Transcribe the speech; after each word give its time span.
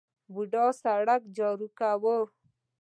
بوډا 0.33 0.65
سرک 0.81 1.21
جارو 1.37 1.67
کاوه. 1.79 2.17